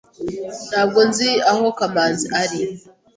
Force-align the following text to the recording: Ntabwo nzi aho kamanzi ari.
Ntabwo 0.69 0.99
nzi 1.09 1.29
aho 1.51 1.65
kamanzi 1.77 2.25
ari. 2.41 2.59